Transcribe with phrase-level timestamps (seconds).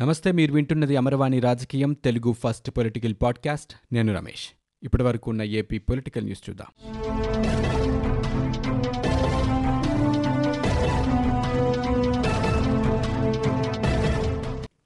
[0.00, 3.94] నమస్తే మీరు వింటున్నది అమరవాణి రాజకీయం తెలుగు ఫస్ట్ పొలిటికల్ పాడ్కాస్ట్.
[3.94, 4.48] నేను రమేష్.
[4.82, 6.66] ఇప్పటి వరకు ఉన్న ఏపీ పొలిటికల్ న్యూస్ చూద్దాం.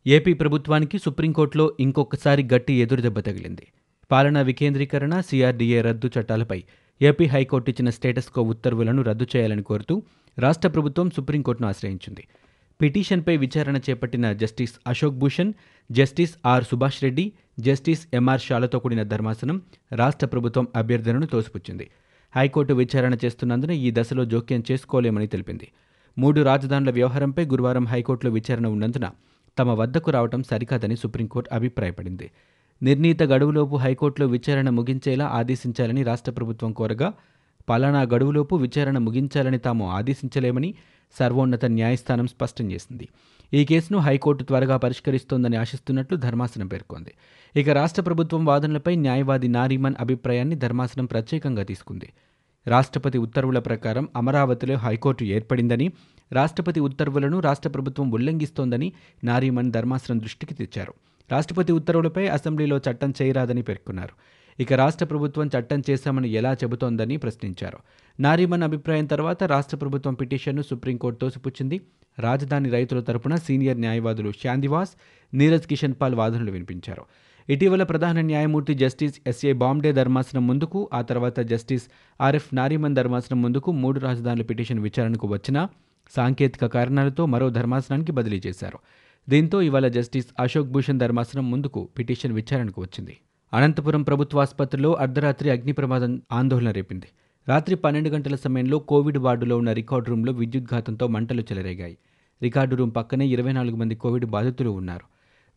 [0.06, 3.66] ఏపీ ప్రభుత్వానికి సుప్రీంకోర్టులో ఇంకొకసారి గట్టి ఎదురుదెబ్బ తగిలింది.
[4.10, 6.64] పాలనా వికేంద్రీకరణ సిఆర్డీఏ రద్దు చట్టాలపై
[7.02, 10.02] ఏపీ హైకోర్టు ఇచ్చిన స్టేటస్కో ఉత్తర్వులను రద్దు చేయాలని కోరుతూ
[10.38, 12.28] రాష్ట్ర ప్రభుత్వం సుప్రీంకోర్టును ఆశ్రయించింది.
[12.80, 15.52] పిటిషన్పై విచారణ చేపట్టిన justice Ashok Bhushan
[15.92, 21.90] justice R Subhash Reddy justice MR షాలతో కూడిన ధర్మాసనం రాష్ట్ర ప్రభుత్వం అభ్యర్థనను తోసిపుచ్చింది.
[22.36, 25.68] హైకోర్టు విచారణ చేస్తున్నందున ఈ దశలో జోక్యం చేసుకోలేమని తెలిపింది.
[26.18, 29.10] మూడు రాజధానుల వ్యవహారంపై గురువారం హైకోర్టులో విచారణ ఉన్నందున
[29.58, 32.30] తమ వద్దకు రావడం సరికాదని సుప్రీంకోర్టు అభిప్రాయపడింది.
[32.82, 37.12] నిర్ణీత గడువులోపు హైకోర్టులో విచారణ ముగించేలా ఆదేశించాలని రాష్ట్ర ప్రభుత్వం కోరగా
[37.68, 40.74] పలానా గడువులోపు విచారణ ముగించాలని తాము ఆదేశించలేమని
[41.18, 43.08] సర్వోన్నత న్యాయస్థానం స్పష్టం చేసింది.
[43.54, 47.14] ఈ కేసును హైకోర్టు త్వరగా పరిష్కరిస్తోందని ఆశిస్తున్నట్లు ధర్మాసనం పేర్కొంది.
[47.56, 52.12] ఇక రాష్ట్ర ప్రభుత్వం వాదనలపై న్యాయవాది నారీమన్ అభిప్రాయాన్ని ధర్మాసనం ప్రత్యేకంగా తీసుకుంది.
[52.66, 55.92] రాష్ట్రపతి ఉత్తర్వుల ప్రకారం అమరావతిలో హైకోర్టు ఏర్పడిందని
[56.32, 58.92] రాష్ట్రపతి ఉత్తర్వులను రాష్ట్ర ప్రభుత్వం ఉల్లంఘిస్తోందని
[59.24, 60.94] నారీమన్ ధర్మాసనం దృష్టికి తెచ్చారు.
[61.32, 64.14] రాష్ట్రపతి ఉత్తర్వులపై అసెంబ్లీలో చట్టం చేయరాదని పేర్కొన్నారు.
[64.60, 67.78] ఇక రాష్ట్ర ప్రభుత్వం చట్టం చేశామని ఎలా చెబుతోందని ప్రశ్నించారు.
[68.20, 71.80] నారీమన్ అభిప్రాయం తర్వాత రాష్ట్ర ప్రభుత్వం పిటిషన్ను సుప్రీంకోర్టు తోసిపుచ్చింది.
[72.18, 74.90] రాజధాని రైతుల తరపున సీనియర్ న్యాయవాదులు శాంతివాస్
[75.34, 77.04] నీరజ్ కిషన్ పాల్ వాదనలు వినిపించారు.
[77.48, 81.86] ఇటీవల ప్రధాన న్యాయమూర్తి జస్టిస్ ఎస్ఏ బాంబే ధర్మాసనం ముందుకు ఆ తర్వాత జస్టిస్
[82.20, 85.68] ఆర్ఎఫ్ నారీమన్ ధర్మాసనం ముందుకు మూడు రాజధానుల పిటిషన్ విచారణకు వచ్చినా
[86.10, 88.78] సాంకేతిక కారణాలతో మరో ధర్మాసనానికి బదిలీ చేశారు.
[89.28, 93.16] దీంతో ఇవాళ జస్టిస్ అశోక్ భూషణ్ ధర్మాసనం ముందుకు పిటిషన్ విచారణకు వచ్చింది.
[93.52, 97.06] అనంతపురం ప్రభుత్వాసుపత్రిలో అర్ధరాత్రి అగ్ని ప్రమాదం ఆందోళన రేపింది.
[97.48, 101.98] రాత్రి పన్నెండు గంటల సమయంలో కోవిడ్ వార్డులో ఉన్న రికార్డు రూమ్లో విద్యుద్ఘాతంతో మంటలు చెలరేగాయి.
[102.42, 105.04] రికార్డు రూమ్ పక్కనే ఇరవై నాలుగు మంది కోవిడ్ బాధితులు ఉన్నారు.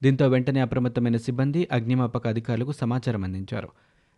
[0.03, 3.69] దీంతో వెంటనే అప్రమత్తమైన సిబ్బంది అగ్నిమాపక అధికారులకు సమాచారం అందించారు.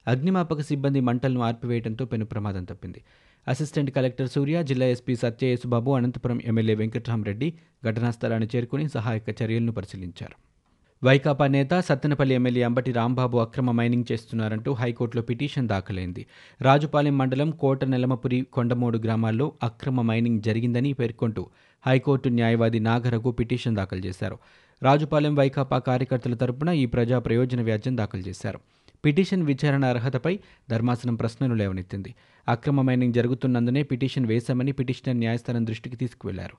[0.07, 3.01] అగ్నిమాపక సిబ్బంది మంటలను ఆర్పివేయడంతో పెను ప్రమాదం తప్పింది.
[3.47, 7.53] అసిస్టెంట్ కలెక్టర్ సూర్య జిల్లా ఎస్పీ సత్య యేసుబాబు అనంతపురం ఎమ్మెల్యే వెంకట్రామరెడ్డి
[7.85, 10.54] ఘటనా స్థలాన్ని చేరుకుని సహాయక చర్యలను పరిశీలించారు.
[11.03, 16.25] వైకాపా నేత సత్తెనపల్లి ఎమ్మెల్యే అంబటి రాంబాబు అక్రమ మైనింగ్ చేస్తున్నారంటూ హైకోర్టులో పిటిషన్ దాఖలైంది.
[16.61, 21.49] రాజుపాలెం మండలం కోట నెలమపురి కొండమూడు గ్రామాల్లో అక్రమ మైనింగ్ జరిగిందని పేర్కొంటూ
[21.85, 24.37] హైకోర్టు న్యాయవాది నాగరకు పిటిషన్ దాఖలు చేశారు.
[24.83, 28.59] రాజుపాలెం వైకాపా కార్యకర్తల తరపున ఈ ప్రజా ప్రయోజన వ్యాజ్యం దాఖలు చేశారు.
[29.05, 30.39] పిటిషన్ విచారణ అర్హతపై
[30.69, 32.15] ధర్మాసనం ప్రశ్నలు లేవనెత్తింది.
[32.47, 36.57] అక్రమ మైనింగ్ జరుగుతున్నందునే పిటిషన్ వేశామని పిటిషనర్ న్యాయస్థానం దృష్టికి తీసుకువెళ్ళారు.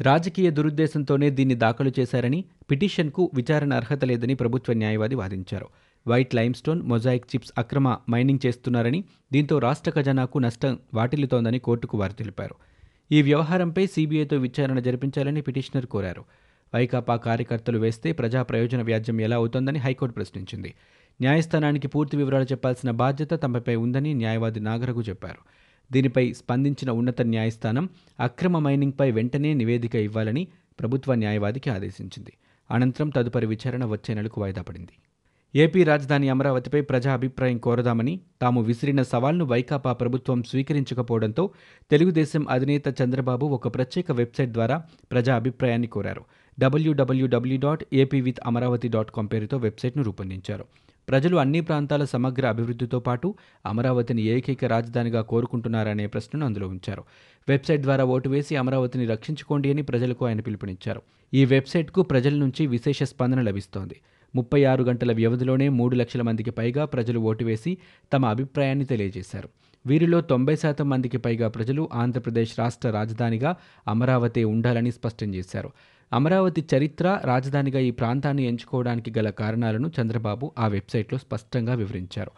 [0.00, 5.66] రాజకీయ దురుద్దేశంతోనే దీన్ని దాఖలు చేశారని పిటిషన్కు విచారణ అర్హత లేదని ప్రభుత్వ న్యాయవాది వాదించారు.
[6.06, 12.54] వైట్ లైమ్స్టోన్ మొజాయిక్ చిప్స్ అక్రమ మైనింగ్ చేస్తున్నారని దీంతో రాష్ట్ర ఖజానాకు నష్టం వాటిల్లుతోందని కోర్టుకు వారు తెలిపారు.
[13.12, 16.24] ఈ వ్యవహారంపై సీబీఐతో విచారణ జరిపించాలని పిటిషనర్ కోరారు.
[16.74, 20.74] వైకాపా కార్యకర్తలు వేస్తే ప్రజా ప్రయోజన వ్యాజ్యం ఎలా అవుతోందని హైకోర్టు ప్రశ్నించింది.
[21.20, 25.67] న్యాయస్థానానికి పూర్తి వివరాలు చెప్పాల్సిన బాధ్యత తమపై ఉందని న్యాయవాది నాగరకు చెప్పారు.
[25.92, 27.88] దీనిపై స్పందించిన ఉన్నత న్యాయస్థానం
[28.20, 30.48] అక్రమ మైనింగ్పై వెంటనే నివేదిక ఇవ్వాలని
[30.80, 32.32] ప్రభుత్వ న్యాయవాదికి ఆదేశించింది.
[32.70, 34.92] అనంతరం తదుపరి విచారణ వచ్చే నెలకు వాయిదా పడింది.
[35.54, 41.50] ఏపీ రాజధాని అమరావతిపై ప్రజా అభిప్రాయం కోరదామని తాము విసిరిన సవాల్ను వైకాపా ప్రభుత్వం స్వీకరించకపోవడంతో
[41.90, 46.24] తెలుగుదేశం అధినేత చంద్రబాబు ఒక ప్రత్యేక వెబ్సైట్ ద్వారా ప్రజా అభిప్రాయాన్ని కోరారు.
[46.60, 50.64] డబ్ల్యూడబ్ల్యూడబ్ల్యూ dot AP with Amaravati dot com పేరుతో వెబ్సైట్ను రూపొందించారు.
[51.08, 53.34] ప్రజలు అన్ని ప్రాంతాల సమగ్ర అభివృద్ధితో పాటు
[53.66, 57.04] అమరావతిని ఏకైక రాజధానిగా కోరుకుంటున్నారనే ప్రశ్నను అందులో ఉంచారు.
[57.48, 61.02] వెబ్సైట్ ద్వారా ఓటు వేసి అమరావతిని రక్షించుకోండి అని ప్రజలకు ఆయన పిలుపునిచ్చారు.
[61.34, 64.00] ఈ వెబ్సైట్కు ప్రజల నుంచి విశేష స్పందన లభిస్తోంది.
[64.34, 67.78] ముప్పై ఆరు గంటల వ్యవధిలోనే మూడు లక్షల మందికి పైగా ప్రజలు ఓటు వేసి
[68.12, 69.48] తమ అభిప్రాయాన్ని తెలియజేశారు.
[69.86, 73.56] వీరిలో తొంభై శాతం మందికి పైగా ప్రజలు ఆంధ్రప్రదేశ్ రాష్ట్ర రాజధానిగా
[73.88, 75.70] అమరావతి ఉండాలని స్పష్టం చేశారు.
[76.12, 82.30] అమరావతి చరిత్ర రాజధానిగా ఈ ప్రాంతాన్ని ఎంచుకోవడానికి గల కారణాలను చంద్రబాబు ఆ వెబ్సైట్లో స్పష్టంగా వివరించారు.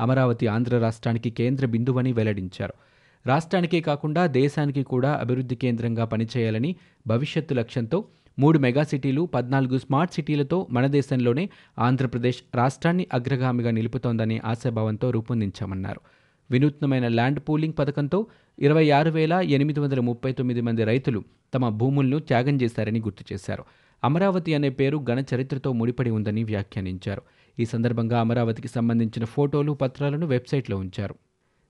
[0.00, 2.74] అమరావతి ఆంధ్ర రాష్ట్రానికి కేంద్ర బిందువని వెల్లడించారు.
[3.26, 6.76] రాష్ట్రానికే కాకుండా దేశానికి కూడా అభివృద్ధి కేంద్రంగా పనిచేయాలని
[7.06, 8.04] భవిష్యత్తు లక్ష్యంతో
[8.38, 16.00] మూడు మెగా సిటీలు పద్నాలుగు స్మార్ట్ సిటీలతో మన దేశంలోనే ఆంధ్రప్రదేశ్ రాష్ట్రాన్ని అగ్రగామిగా నిలుపుతోందనే ఆశాభావంతో రూపొందించామన్నారు.
[16.50, 18.26] వినూత్నమైన ల్యాండ్ పూలింగ్ పథకంతో
[18.58, 21.24] ఇరవై ఆరు వేల ఎనిమిది వందల ముప్పై తొమ్మిది మంది రైతులు
[21.54, 23.64] తమ భూములను త్యాగం చేశారని గుర్తు చేశారు.
[24.04, 27.22] అమరావతి అనే పేరు ఘన చరిత్రతో ముడిపడి ఉందని వ్యాఖ్యానించారు.
[27.58, 31.14] ఈ సందర్భంగా అమరావతికి సంబంధించిన ఫోటోలు పత్రాలను వెబ్సైట్లో ఉంచారు.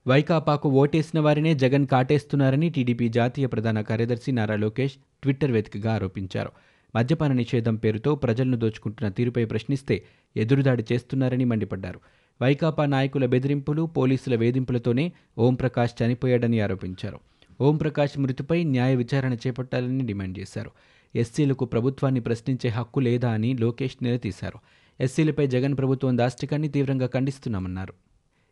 [0.06, 4.92] వైకాపాకు ఓటేసిన వారినే జగన్ కాటేస్తున్నారని టీడీపీ జాతీయ ప్రధాన కార్యదర్శి నారా లోకేష్
[5.22, 6.50] ట్విట్టర్ వేదికగా ఆరోపించారు.
[6.96, 10.04] మద్యపాన నిషేధం పేరుతో ప్రజలను దోచుకుంటున్న తీరుపై ప్రశ్నిస్తే
[10.36, 12.00] ఎదురుదాడి చేస్తున్నారని మండిపడ్డారు.
[12.42, 17.18] వైకాపా నాయకుల బెదిరింపులు పోలీసుల వేధింపులతోనే ఓంప్రకాష్ చనిపోయాడని ఆరోపించారు.
[17.60, 20.70] ఓంప్రకాష్ మృతిపై న్యాయ విచారణ చేపట్టాలని డిమాండ్ చేశారు.
[21.16, 24.58] ఎస్సీలకు ప్రభుత్వాన్ని ప్రశ్నించే హక్కు లేదా అని లోకేష్ నిలదీశారు.
[25.00, 27.94] ఎస్సీలపై జగన్ ప్రభుత్వం దాష్టికాన్ని తీవ్రంగా ఖండిస్తున్నామన్నారు.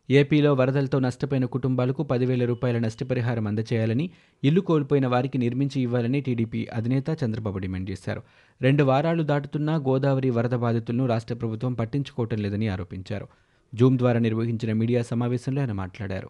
[0.09, 4.09] ఏపీలో వరదలతో నష్టపోయిన కుటుంబాలకు పదివేల రూపాయల నష్టపరిహారం అందచేయాలని
[4.43, 8.23] ఇల్లు కోల్పోయిన వారికి నిర్మించి ఇవ్వాలని టీడీపీ అధినేత చంద్రబాబు డిమాండ్ చేశారు.
[8.61, 13.27] రెండు వారాలు దాటుతున్నా గోదావరి వరద బాధితులను రాష్ట్ర ప్రభుత్వం పట్టించుకోవటం లేదని ఆరోపించారు.
[13.75, 16.29] జూమ్ ద్వారా నిర్వహించిన మీడియా సమావేశంలో ఆయన మాట్లాడారు.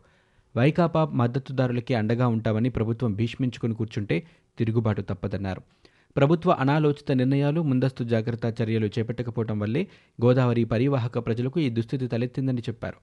[0.58, 4.24] వైకాపా మద్దతుదారులకి అండగా ఉంటామని ప్రభుత్వం భీష్మించుకుని కూర్చుంటే
[4.58, 5.62] తిరుగుబాటు తప్పదన్నారు.
[6.18, 9.88] ప్రభుత్వ అనాలోచిత నిర్ణయాలు ముందస్తు జాగ్రత్త చర్యలు చేపట్టకపోవడం వల్లే
[10.26, 12.98] గోదావరి పరివాహక ప్రజలకు ఈ దుస్థితి తలెత్తిందని చెప్పారు.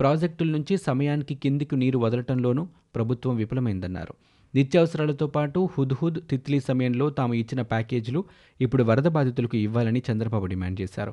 [0.00, 4.14] ప్రాజెక్టుల నుంచి సమయానికి కిందికి నీరు వదలటంలోనూ ప్రభుత్వం విఫలమైందన్నారు.
[4.54, 8.24] నిత్యావసరాలతో పాటు హుద్హుద్ తిత్లీ సమయంలో తాము ఇచ్చిన ప్యాకేజీలు
[8.60, 11.12] ఇప్పుడు వరద బాధితులకు ఇవ్వాలని చంద్రబాబు డిమాండ్ చేశారు.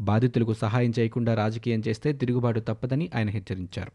[0.00, 3.92] బాధితులకు సహాయం చేయకుండా రాజకీయం చేస్తే తిరుగుబాటు తప్పదని ఆయన హెచ్చరించారు.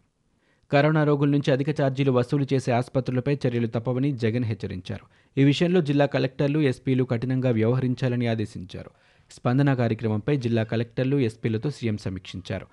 [0.71, 5.05] కరోనా రోగుల నుంచి అధిక ఛార్జీలు వసూలు చేసే ఆసుపత్రులపై చర్యలు తప్పవని జగన్ హెచ్చరించారు.
[5.39, 8.89] ఈ విషయంలో జిల్లా కలెక్టర్లు ఎస్పీలు కఠినంగా వ్యవహరించాలని ఆదేశించారు.
[9.31, 12.67] స్పందన కార్యక్రమంపై జిల్లా కలెక్టర్లు ఎస్పీలతో సీఎం సమీక్షించారు.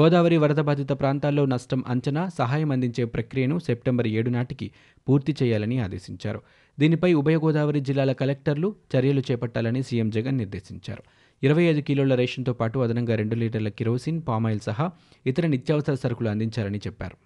[0.00, 4.70] గోదావరి వరద బాధిత ప్రాంతాల్లో నష్టం అంచనా సహాయం అందించే ప్రక్రియను సెప్టెంబర్ ఏడు నాటికి
[5.08, 6.42] పూర్తి చేయాలని ఆదేశించారు.
[6.80, 11.02] దీనిపై ఉభయ గోదావరి జిల్లాల కలెక్టర్లు చర్యలు చేపట్టాలని సీఎం జగన్ నిర్దేశించారు.
[11.42, 14.90] ఇరవై ఐదు కిలోల రేషన్తో పాటు అదనంగా రెండు లీటర్ల కిరోసిన్ పామాయిల్ సహా
[15.26, 17.16] ఇతర నిత్యావసర సరుకులు అందించారని చెప్పారు.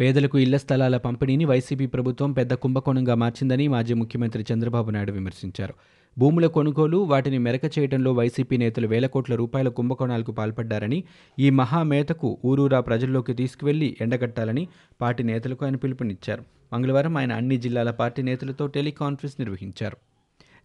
[0.00, 5.74] పేదలకు ఇళ్ళ స్థలాల పంపిణీని వైసీపీ ప్రభుత్వం పెద్ద కుంభకోణంగా మార్చిందని మాజీ ముఖ్యమంత్రి చంద్రబాబు నాయుడు విమర్శించారు.
[6.18, 11.04] భూముల కొనుగోలు వాటిని మెరక చేయడంలో వైసీపీ నేతలు వేల కోట్ల రూపాయల కుంభకోణాలకు పాల్పడ్డారని
[11.38, 14.68] ఈ మహామేతకు ఊరూరా ప్రజల్లోకి తీసుకువెళ్ళి ఎండగట్టాలని
[15.00, 16.44] పార్టీ నేతలకు ఆయన పిలుపునిచ్చారు.
[16.72, 19.96] మంగళవారం ఆయన అన్ని జిల్లాల పార్టీ నేతలతో టెలికాన్ఫరెన్స్ నిర్వహించారు.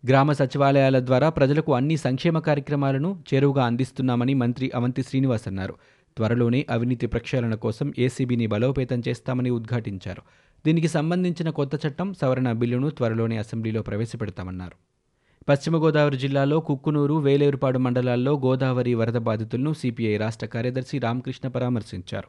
[0.10, 5.75] గ్రామ సచివాలయాల ద్వారా ప్రజలకు అన్ని సంక్షేమ కార్యక్రమాలను చేరువుగా అందిస్తున్నామని మంత్రి అవంతి శ్రీనివాస్ అన్నారు.
[6.18, 10.22] త్వరలోనే అవినీతి ప్రక్షాళన కోసం ఏసీబీని బలోపేతం చేస్తామని ఉద్ఘాటించారు.
[10.66, 14.75] దీనికి సంబంధించిన కొత్త చట్టం సవరణ బిల్లును త్వరలోనే అసెంబ్లీలో ప్రవేశపెడతామన్నారు.
[15.50, 22.28] పశ్చిమ గోదావరి జిల్లాలో కుక్కునూరు వేలేరుపాడు మండలాల్లో గోదావరి వరద బాధితులను సిపిఐ రాష్ట్ర కార్యదర్శి రామకృష్ణ పరామర్శించారు.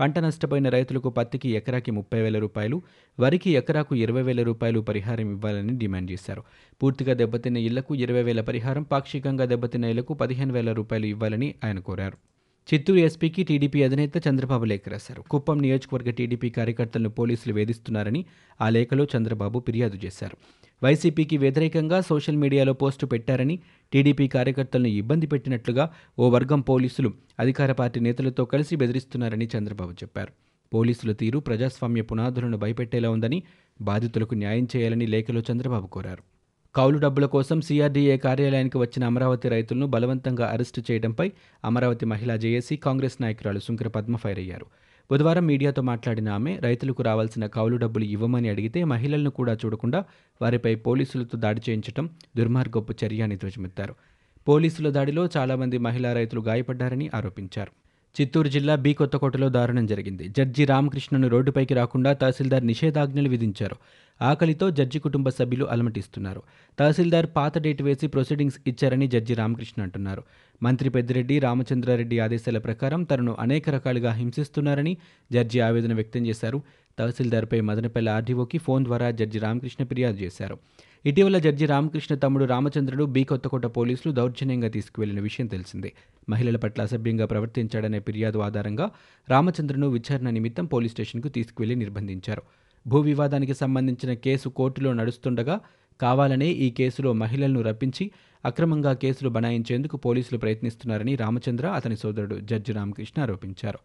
[0.00, 2.82] పంట నష్టపోయిన రైతులకు పత్తికి ఎకరాకి ముప్పై వేల రూపాయలు
[3.20, 6.42] వరికి ఎకరాకు ఇరవై వేల రూపాయలు పరిహారం ఇవ్వాలని డిమాండ్ చేశారు.
[6.82, 12.18] పూర్తిగా దెబ్బతిన్న ఇళ్ళకు ఇరవై వేల పరిహారం పాక్షికంగా దెబ్బతిన్న ఇళ్ళకు పదిహేను వేల రూపాయలు ఇవ్వాలని ఆయన కోరారు.
[12.68, 15.22] చిత్తూరు ఎస్పీకి టీడీపీ అధినేత చంద్రబాబు లేఖ రాశారు.
[15.22, 18.24] కుప్పం నియోజకవర్గ టీడీపీ కార్యకర్తలను పోలీసులు వేధిస్తున్నారని
[18.60, 20.36] ఆ లేఖలో చంద్రబాబు ఫిర్యాదు చేశారు.
[20.82, 23.58] వైసీపీకి వ్యతిరేకంగా సోషల్ మీడియాలో పోస్టు పెట్టారని
[23.92, 30.32] టీడీపీ కార్యకర్తలను ఇబ్బంది పెట్టినట్లుగా ఓ వర్గం పోలీసులు అధికార పార్టీ నేతలతో కలిసి బెదిరిస్తున్నారని చంద్రబాబు చెప్పారు.
[30.74, 33.42] పోలీసుల తీరు ప్రజాస్వామ్య పునాదులను భయపెట్టేలా ఉందని
[33.80, 36.22] బాధితులకు న్యాయం చేయాలని లేఖలో చంద్రబాబు కోరారు.
[36.74, 41.32] కౌలు డబ్బుల కోసం సీఆర్డీఏ కార్యాలయానికి వచ్చిన అమరావతి రైతులను బలవంతంగా అరెస్టు చేయడంపై
[41.64, 44.66] అమరావతి మహిళా జేఏసీ కాంగ్రెస్ నాయకురాలు శుంకర పద్మ ఫైర్ అయ్యారు.
[45.10, 50.04] బుధవారం మీడియాతో మాట్లాడిన ఆమె రైతులకు రావాల్సిన కౌలు డబ్బులు ఇవ్వమని అడిగితే మహిళలను కూడా చూడకుండా
[50.42, 53.94] వారిపై పోలీసులతో దాడి చేయించడం దుర్మార్గపు చర్య అని ధ్వజమెత్తారు.
[54.48, 57.85] పోలీసుల దాడిలో చాలామంది మహిళా రైతులు గాయపడ్డారని ఆరోపించారు.
[58.20, 60.28] చిత్తూరు జిల్లా బి కొత్తకోటలో దారుణం జరిగింది.
[60.28, 63.76] జడ్జి రామకృష్ణను రోడ్డుపైకి రాకుండా తహసీల్దార్ నిషేధాజ్ఞలు విధించారు.
[64.22, 66.42] ఆకలితో జడ్జి కుటుంబ సభ్యులు అలమటిస్తున్నారు.
[66.78, 70.22] తహసీల్దార్ పాత డేట్ వేసి ప్రొసీడింగ్స్ ఇచ్చారని జడ్జి రామకృష్ణ అంటున్నారు.
[70.62, 74.96] మంత్రి పెద్దిరెడ్డి రామచంద్రారెడ్డి ఆదేశాల ప్రకారం తనను అనేక రకాలుగా హింసిస్తున్నారని
[75.32, 76.62] జడ్జి ఆవేదన వ్యక్తం చేశారు.
[76.98, 80.58] తహసీల్దార్పై మదనపల్లి ఆర్డీఓకి ఫోన్ ద్వారా జడ్జి రామకృష్ణ ఫిర్యాదు చేశారు.
[81.06, 85.92] ఇటీవల జడ్జి రామకృష్ణ తమ్ముడు రామచంద్రుడు బి కొత్తకోట పోలీసులు దౌర్జన్యంగా తీసుకువెళ్ళిన విషయం తెలిసిందే.
[86.28, 88.90] మహిళల పట్ల అసభ్యంగా ప్రవర్తించాడనే ఫిర్యాదు ఆధారంగా
[89.28, 92.42] రామచంద్రను విచారణ నిమిత్తం పోలీస్ స్టేషన్కు తీసుకువెళ్ళి నిర్బంధించారు.
[92.86, 95.60] భూ వివాదానికి సంబంధించిన కేసు కోర్టులో నడుస్తుండగా
[96.00, 98.10] కావాలనే ఈ కేసులో మహిళలను రప్పించి
[98.44, 103.78] అక్రమంగా కేసులు బనాయించేందుకు పోలీసులు ప్రయత్నిస్తున్నారని రామచంద్ర అతని సోదరుడు జడ్జి రామకృష్ణ ఆరోపించారు.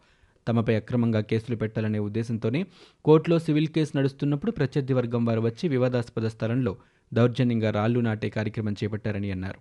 [0.48, 2.66] తమపై అక్రమంగా కేసులు పెట్టాలనే ఉద్దేశంతోనే
[3.04, 6.76] కోర్టులో సివిల్ కేసు నడుస్తున్నప్పుడు ప్రత్యర్థి వర్గం వారు వచ్చి వివాదాస్పద స్థలంలో
[7.14, 9.58] దౌర్జన్యంగా రాళ్ళు నాటే కార్యక్రమం చేపట్టారని అన్నారు.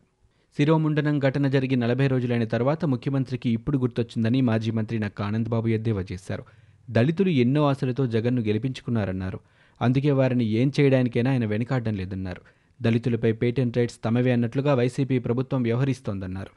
[0.58, 6.44] శిరోముండనం ఘటన జరిగి నలభై రోజులైన తర్వాత ముఖ్యమంత్రికి ఇప్పుడు గుర్తొచ్చిందని మాజీ మంత్రి నక్క ఆనందబాబు ఎద్దేవా చేశారు.
[6.90, 9.40] దళితులు ఎన్నో ఆశలతో జగన్ను గెలిపించుకున్నారన్నారు.
[9.82, 12.42] అందుకే వారిని ఏం చేయడానికైనా ఆయన వెనుకాడడం లేదన్నారు.
[12.82, 16.50] దళితులపై పేటెంట్ రైట్స్ తమవే అన్నట్లుగా వైసీపీ ప్రభుత్వం వ్యవహరిస్తోందన్నారు.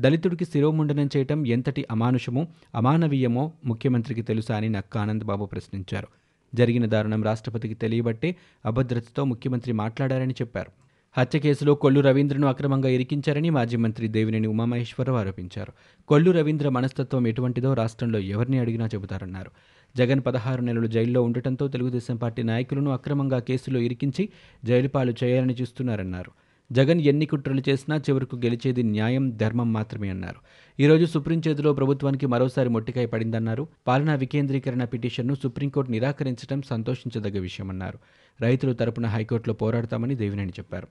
[0.00, 6.08] దళితుడికి శిరోముండనం చేయటం ఎంతటి అమానుషమో అమానవీయమో ముఖ్యమంత్రికి తెలుసా అని నక్క ఆనందబాబు ప్రశ్నించారు.
[6.54, 10.72] జరిగిన దారుణం రాష్ట్రపతికి తెలియబట్టే అభద్రతతో ముఖ్యమంత్రి మాట్లాడారని చెప్పారు.
[11.16, 15.72] హత్య కేసులో కొల్లు రవీంద్రను అక్రమంగా ఇరికించారని మాజీ మంత్రి దేవినేని ఉమామహేశ్వరరావు ఆరోపించారు.
[16.08, 19.50] కొల్లు రవీంద్ర మనస్తత్వం ఎటువంటిదో రాష్ట్రంలో ఎవరిని అడిగినా చెబుతారన్నారు.
[19.96, 24.28] జగన్ పదహారు నెలలు జైల్లో ఉండటంతో తెలుగుదేశం పార్టీ నాయకులను అక్రమంగా కేసులో ఇరికించి
[24.64, 26.30] జైలుపాలు చేయాలని చూస్తున్నారన్నారు.
[26.72, 30.36] జగన్ ఎన్ని కుట్రలు చేసినా చివరకు గెలిచేది న్యాయం ధర్మం మాత్రమే అన్నారు.
[30.82, 33.68] ఈరోజు సుప్రీం చేతిలో ప్రభుత్వానికి మరోసారి మొట్టికాయ పడిందన్నారు.
[33.86, 37.98] పాలనా వికేంద్రీకరణ పిటిషన్ను సుప్రీంకోర్టు నిరాకరించడం సంతోషించదగ్గ విషయమన్నారు.
[38.40, 40.88] రైతుల తరపున హైకోర్టులో పోరాడతామని దేవినేని చెప్పారు.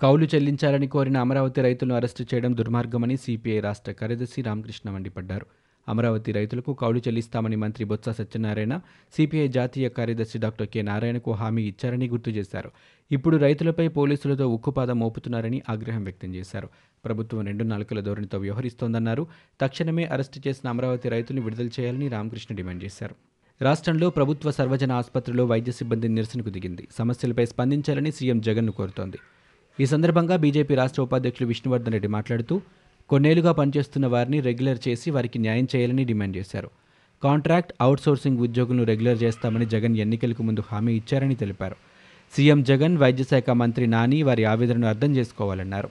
[0.00, 5.46] కౌలు చెల్లించాలని కోరిన అమరావతి రైతులను అరెస్టు చేయడం దుర్మార్గమని సిపిఐ రాష్ట్ర కార్యదర్శి రామకృష్ణ మండిపడ్డారు.
[5.88, 8.80] అమరావతి రైతులకు కౌలు చెల్లిస్తామని మంత్రి బొత్స సత్యనారాయణ
[9.16, 12.70] సిపిఐ జాతీయ కార్యదర్శి డాక్టర్ కె నారాయణకు హామీ ఇచ్చారని గుర్తు చేశారు.
[13.12, 16.68] ఇప్పుడు రైతులపై పోలీసులతో ఉక్కుపాదం మోపుతున్నారని ఆగ్రహం వ్యక్తం చేశారు.
[17.04, 19.26] ప్రభుత్వం రెండు నాలుకల ధోరణితో వ్యవహరిస్తోందన్నారు.
[19.60, 23.14] తక్షణమే అరెస్టు చేసిన అమరావతి రైతులను విడుదల చేయాలని రామకృష్ణ డిమాండ్ చేశారు.
[23.62, 26.88] రాష్ట్రంలో ప్రభుత్వ సర్వజన ఆసుపత్రిలో వైద్య సిబ్బంది నిరసనకు దిగింది.
[26.98, 29.18] సమస్యలపై స్పందించాలని సీఎం జగన్ను కోరుతోంది.
[29.80, 32.60] ఈ సందర్భంగా బీజేపీ రాష్ట్ర ఉపాధ్యక్షులు విష్ణువర్ధన్ రెడ్డి మాట్లాడుతూ
[33.12, 36.70] కొన్నేళ్ళుగా పనిచేస్తున్న వారిని రెగ్యులర్ చేసి వారికి న్యాయం చేయాలని డిమాండ్ చేశారు.
[37.22, 41.76] కాంట్రాక్ట్ అవుట్సోర్సింగ్ ఉద్యోగులను రెగ్యులర్ చేస్తామని జగన్ ఎన్నికలకు ముందు హామీ ఇచ్చారని తెలిపారు.
[42.36, 45.88] సీఎం జగన్ వైద్యశాఖ మంత్రి నాని వారి ఆవేదనను అర్థం చేసుకోవాలన్నారు.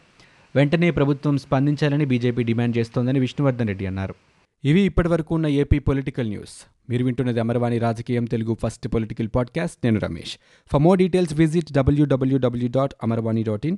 [0.56, 4.16] వెంటనే ప్రభుత్వం స్పందించాలని బీజేపీ డిమాండ్ చేస్తోందని విష్ణువర్ధన్ రెడ్డి అన్నారు.
[4.66, 6.68] ఇవి ఇప్పటివరకు ఉన్న ఏపీ పొలిటికల్ న్యూస్.
[6.90, 9.78] మీరు వింటున్నది అమర్వాణి రాజకీయం తెలుగు ఫస్ట్ పొలిటికల్ పాడ్కాస్ట్.
[9.84, 10.38] నేను Ramesh.
[10.72, 13.78] For more details visit WWW dot Amarvani dot in